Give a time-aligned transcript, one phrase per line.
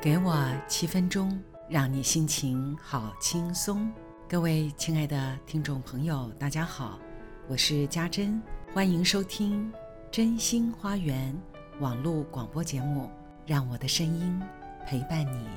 [0.00, 1.36] 给我七分钟，
[1.68, 3.92] 让你心情好轻松。
[4.28, 7.00] 各位亲爱的听众朋友，大家好，
[7.48, 8.40] 我是家珍，
[8.72, 9.72] 欢迎收听
[10.08, 11.34] 《真心花园》
[11.82, 13.10] 网络广播节目，
[13.44, 14.40] 让我的声音
[14.86, 15.48] 陪伴你。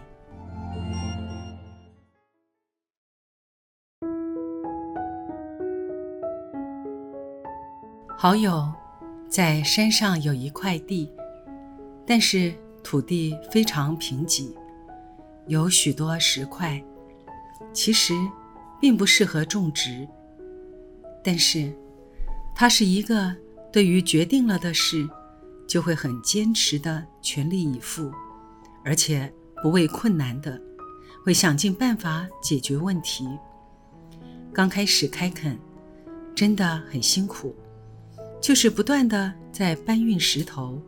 [8.18, 8.74] 好友
[9.30, 11.08] 在山上有一块地，
[12.08, 12.52] 但是。
[12.84, 14.52] 土地非常贫瘠，
[15.48, 16.84] 有许多石块，
[17.74, 18.14] 其实
[18.80, 20.08] 并不适合种植。
[21.24, 21.72] 但是，
[22.56, 23.36] 他是一个
[23.72, 25.08] 对于决定了的事
[25.68, 28.12] 就会很坚持的全力以赴，
[28.84, 30.60] 而且不畏困难的，
[31.24, 33.28] 会想尽办法解决问题。
[34.52, 35.58] 刚开始开垦，
[36.36, 37.56] 真的很辛苦，
[38.42, 40.82] 就是不断的在搬运石头。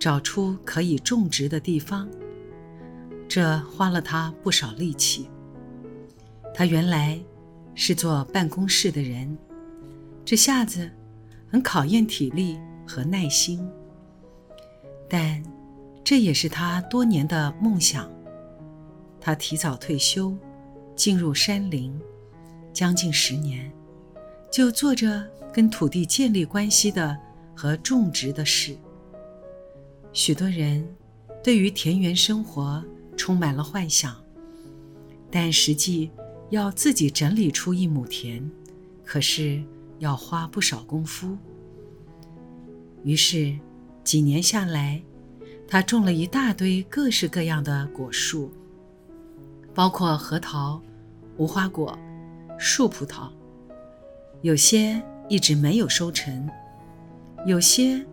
[0.00, 2.08] 找出可以种植的地方，
[3.28, 5.28] 这花了他不少力气。
[6.54, 7.20] 他原来
[7.74, 9.36] 是做办公室的人，
[10.24, 10.90] 这下子
[11.50, 12.58] 很考验体力
[12.88, 13.60] 和耐心。
[15.06, 15.42] 但
[16.02, 18.10] 这也是他多年的梦想。
[19.20, 20.34] 他提早退休，
[20.96, 21.94] 进入山林，
[22.72, 23.70] 将近十年，
[24.50, 27.14] 就做着跟土地建立关系的
[27.54, 28.74] 和种植的事。
[30.12, 30.86] 许多人
[31.42, 32.84] 对于田园生活
[33.16, 34.16] 充满了幻想，
[35.30, 36.10] 但实际
[36.50, 38.50] 要自己整理出一亩田，
[39.04, 39.62] 可是
[39.98, 41.36] 要花不少功夫。
[43.04, 43.56] 于是，
[44.02, 45.00] 几年下来，
[45.68, 48.50] 他种了一大堆各式各样的果树，
[49.72, 50.82] 包括核桃、
[51.36, 51.96] 无花果、
[52.58, 53.30] 树葡萄，
[54.42, 56.50] 有些一直没有收成，
[57.46, 58.04] 有些。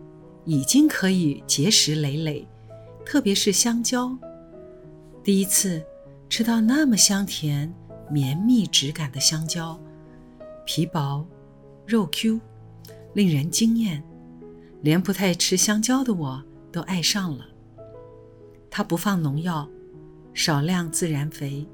[0.48, 2.48] 已经可以结实累累，
[3.04, 4.16] 特别是香蕉。
[5.22, 5.84] 第一次
[6.30, 7.70] 吃到那么香甜、
[8.10, 9.78] 绵密质感的香蕉，
[10.64, 11.22] 皮薄，
[11.84, 12.40] 肉 Q，
[13.12, 14.02] 令人惊艳，
[14.80, 17.44] 连不太吃香蕉的我都爱上了。
[18.70, 19.68] 它不放农药，
[20.32, 21.66] 少量自然肥，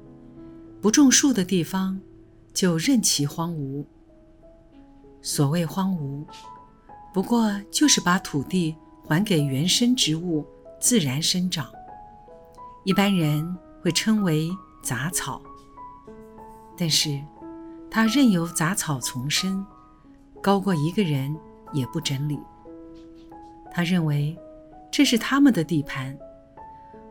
[0.81, 1.97] 不种树的地方
[2.53, 3.85] 就任其荒芜。
[5.21, 6.25] 所谓荒芜。
[7.15, 8.75] 不过就是把土地
[9.07, 10.45] 还给原生植物
[10.81, 11.65] 自然生长，
[12.83, 14.49] 一般人会称为
[14.83, 15.41] 杂草。
[16.77, 17.17] 但是，
[17.89, 19.65] 他任由杂草丛生，
[20.41, 21.33] 高过一个人
[21.71, 22.37] 也不整理。
[23.71, 24.37] 他认为
[24.91, 26.17] 这是他们的地盘，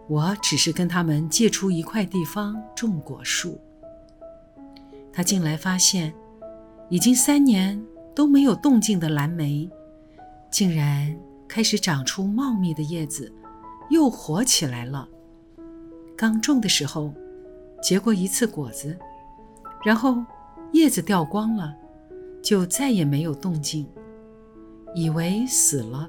[0.07, 3.59] 我只是跟他们借出一块地方种果树。
[5.15, 6.13] 他进来发现，
[6.91, 7.83] 已经三年
[8.15, 9.67] 都没有动静的蓝莓。
[10.55, 11.13] 竟然
[11.49, 13.35] 开始长出茂密的叶子，
[13.91, 15.09] 又活起来了。
[16.17, 17.13] 刚种的时候
[17.83, 18.97] 结过一次果子，
[19.85, 20.25] 然后
[20.71, 21.75] 叶子掉光了，
[22.41, 23.85] 就再也没有动静。
[24.95, 26.09] 以为死了，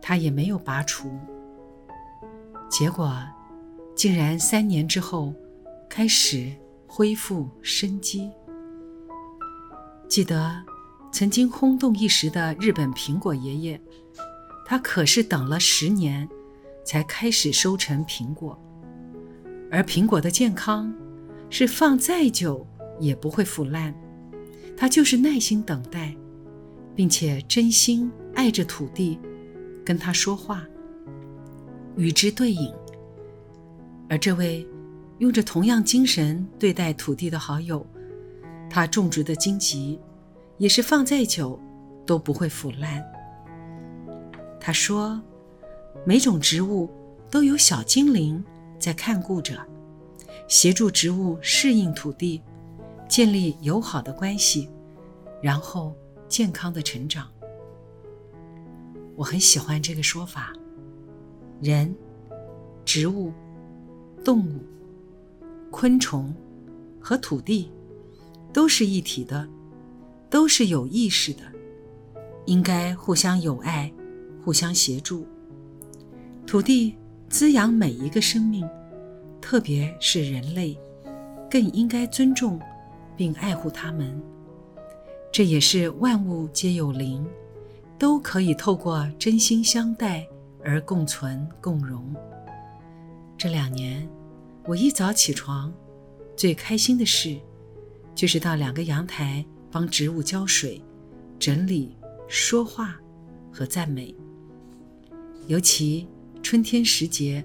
[0.00, 1.10] 他也没有拔除。
[2.70, 3.14] 结果
[3.94, 5.34] 竟然三年之后
[5.86, 6.50] 开始
[6.86, 8.32] 恢复生机。
[10.08, 10.64] 记得。
[11.12, 13.80] 曾经轰动一时的日本苹果爷爷，
[14.64, 16.28] 他可是等了十年，
[16.84, 18.58] 才开始收成苹果。
[19.70, 20.92] 而苹果的健康，
[21.50, 22.66] 是放再久
[22.98, 23.94] 也不会腐烂。
[24.76, 26.16] 他就是耐心等待，
[26.94, 29.18] 并且真心爱着土地，
[29.84, 30.64] 跟他说话，
[31.96, 32.72] 与之对饮。
[34.08, 34.66] 而这位
[35.18, 37.84] 用着同样精神对待土地的好友，
[38.70, 40.00] 他种植的荆棘。
[40.60, 41.58] 也是放再久
[42.04, 43.02] 都不会腐烂。
[44.60, 45.18] 他说
[46.04, 46.90] ：“每种植物
[47.30, 48.44] 都有小精灵
[48.78, 49.58] 在看顾着，
[50.48, 52.42] 协助植物适应土地，
[53.08, 54.68] 建立友好的关系，
[55.40, 55.96] 然后
[56.28, 57.26] 健康的成长。”
[59.16, 60.52] 我很喜欢这个说法。
[61.62, 61.94] 人、
[62.84, 63.32] 植物、
[64.22, 64.60] 动物、
[65.70, 66.34] 昆虫
[67.00, 67.72] 和土地
[68.52, 69.48] 都是一体的。
[70.30, 71.42] 都是有意识的，
[72.46, 73.92] 应该互相友爱，
[74.44, 75.26] 互相协助。
[76.46, 76.94] 土地
[77.28, 78.66] 滋养每一个生命，
[79.40, 80.78] 特别是人类，
[81.50, 82.60] 更应该尊重
[83.16, 84.22] 并爱护他们。
[85.32, 87.26] 这也是万物皆有灵，
[87.98, 90.26] 都可以透过真心相待
[90.64, 92.14] 而共存共荣。
[93.36, 94.08] 这两年，
[94.64, 95.72] 我一早起床，
[96.36, 97.36] 最开心的事，
[98.14, 99.44] 就是到两个阳台。
[99.70, 100.82] 帮植物浇水、
[101.38, 101.96] 整理、
[102.28, 102.96] 说话
[103.52, 104.14] 和赞美。
[105.46, 106.08] 尤其
[106.42, 107.44] 春天时节，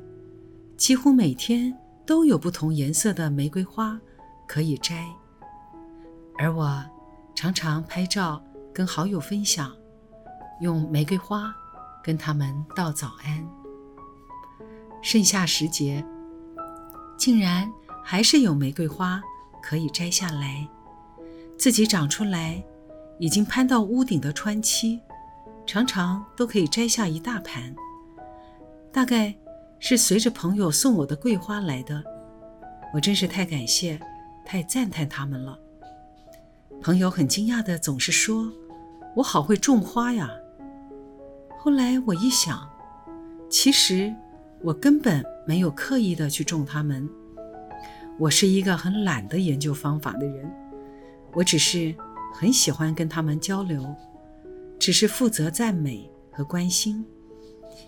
[0.77, 1.75] 几乎每天
[2.06, 4.00] 都有不同颜色的玫瑰花
[4.48, 5.06] 可以摘，
[6.38, 6.83] 而我
[7.33, 8.44] 常常拍照
[8.74, 9.75] 跟好友分享，
[10.62, 11.54] 用玫瑰花
[12.04, 13.48] 跟他们道早安。
[15.01, 16.06] 盛夏时节，
[17.18, 17.71] 竟然
[18.04, 19.21] 还是有玫瑰花
[19.63, 20.68] 可以摘下来，
[21.57, 22.63] 自己长出来，
[23.18, 25.00] 已经攀到屋顶的川七，
[25.66, 27.74] 常常都可以摘下一大盘。
[28.92, 29.34] 大概
[29.80, 32.04] 是随着朋友送我的桂花来的，
[32.94, 34.00] 我真是太感谢、
[34.46, 35.57] 太赞叹他们了。
[36.81, 38.52] 朋友很惊讶的总是说
[39.16, 40.30] ：“我好会种花呀。”
[41.57, 42.69] 后来我一想，
[43.50, 44.13] 其实
[44.62, 47.10] 我根本没有刻意的去种它们。
[48.19, 50.50] 我是一个很懒得研究方法的人，
[51.36, 51.94] 我只是
[52.34, 53.94] 很喜欢跟他们交流，
[54.80, 57.06] 只是负责赞美和关心。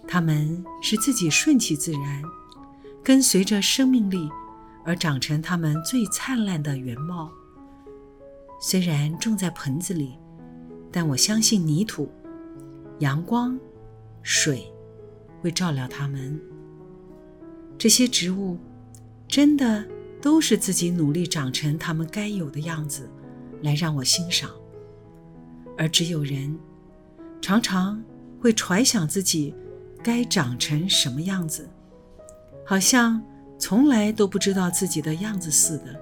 [0.08, 2.22] 他们是自己顺其自然，
[3.04, 4.30] 跟随着生命力
[4.86, 7.32] 而长成他们最灿烂的原貌。
[8.60, 10.18] 虽然种在盆子里，
[10.92, 12.12] 但我相信泥土、
[13.00, 13.58] 阳光、
[14.24, 14.66] 水
[15.42, 16.40] 会照料它们。
[17.78, 18.58] 这些植物
[19.28, 19.86] 真的
[20.22, 23.10] 都是自己努力长成它们该有的样子，
[23.62, 24.50] 来让我欣赏。
[25.78, 26.58] 而只有人
[27.42, 28.02] 常常
[28.40, 29.54] 会揣想自己。
[30.04, 31.68] 该长成什么样子？
[32.66, 33.22] 好像
[33.60, 36.00] 从来都不知道自己的样子似的。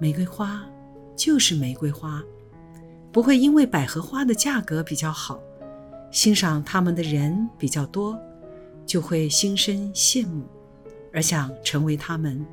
[0.00, 0.64] 玫瑰花
[1.14, 2.20] 就是玫瑰花，
[3.12, 5.40] 不会因为百合花的价格比较好，
[6.10, 8.18] 欣赏它们的人比较多，
[8.84, 10.42] 就会心生羡慕，
[11.12, 12.44] 而想成为它们。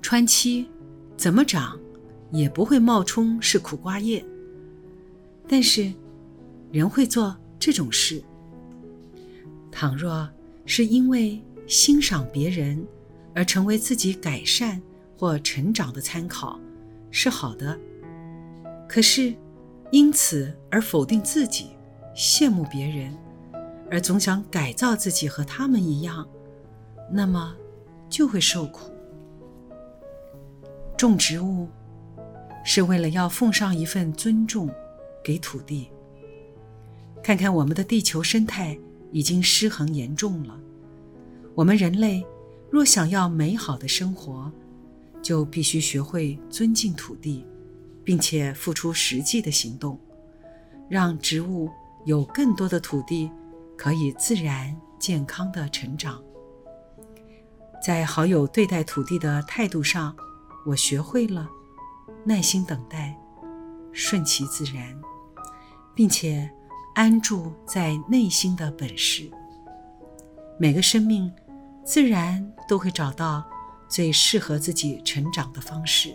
[0.00, 0.68] 川七
[1.16, 1.76] 怎么长，
[2.34, 4.22] 也不会冒充是苦瓜叶。
[5.48, 5.92] 但是，
[6.72, 8.22] 人会做这种事。
[9.70, 10.28] 倘若
[10.66, 12.84] 是因为欣赏别人
[13.34, 14.82] 而成为自己改善
[15.16, 16.58] 或成长的参考，
[17.10, 17.78] 是好的；
[18.88, 19.32] 可是
[19.92, 21.70] 因此而否定自己、
[22.16, 23.16] 羡慕别人，
[23.90, 26.26] 而总想改造自己和他们一样，
[27.12, 27.54] 那么
[28.08, 28.90] 就会受苦。
[30.96, 31.68] 种植物
[32.64, 34.68] 是为了要奉上一份尊重
[35.22, 35.88] 给土地。
[37.22, 38.76] 看看我们的地球生态。
[39.14, 40.58] 已经失衡严重了。
[41.54, 42.26] 我们人类
[42.68, 44.50] 若想要美好的生活，
[45.22, 47.46] 就必须学会尊敬土地，
[48.02, 49.96] 并且付出实际的行动，
[50.88, 51.70] 让植物
[52.04, 53.30] 有更多的土地
[53.76, 56.20] 可以自然健康的成长。
[57.80, 60.12] 在好友对待土地的态度上，
[60.66, 61.48] 我学会了
[62.24, 63.16] 耐心等待，
[63.92, 65.00] 顺其自然，
[65.94, 66.50] 并且。
[66.96, 69.28] 安住在内心的本事。
[70.56, 71.28] 每个生命
[71.84, 73.44] 自然都会找到
[73.88, 76.14] 最适合自己成长的方式，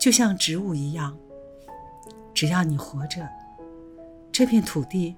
[0.00, 1.14] 就像植物一样。
[2.32, 3.28] 只要你活着，
[4.32, 5.14] 这片土地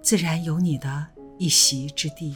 [0.00, 2.34] 自然有你的一席之地。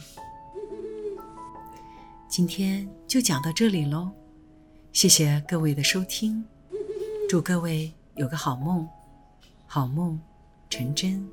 [2.29, 4.11] 今天就讲到这里喽，
[4.93, 6.45] 谢谢各位的收听，
[7.29, 8.89] 祝各位有个好梦，
[9.67, 10.21] 好梦
[10.71, 11.29] 成真。